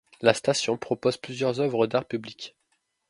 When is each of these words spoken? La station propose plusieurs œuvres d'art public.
La 0.21 0.33
station 0.33 0.77
propose 0.77 1.17
plusieurs 1.17 1.59
œuvres 1.61 1.85
d'art 1.85 2.05
public. 2.05 2.55